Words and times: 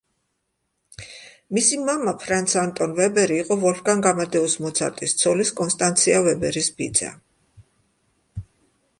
მისი 1.57 1.75
მამა 1.89 2.13
ფრანც 2.21 2.55
ანტონ 2.61 2.95
ვებერი 2.99 3.37
იყო 3.41 3.57
ვოლფგანგ 3.63 4.07
ამადეუს 4.11 4.55
მოცარტის 4.67 5.13
ცოლის 5.19 5.51
კონსტანცია 5.59 6.23
ვებერის 6.29 6.71
ბიძა. 6.79 7.11